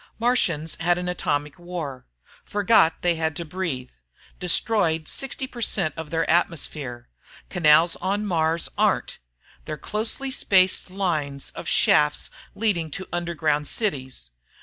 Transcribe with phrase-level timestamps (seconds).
[0.17, 2.07] Martians had an atomic war
[2.43, 3.91] forgot they had to breathe...
[4.39, 7.07] destroyed 60 per cent of their atmosphere...
[7.51, 9.19] canals on Mars aren't...
[9.65, 14.31] they're closely spaced line of shafts leading to underground cities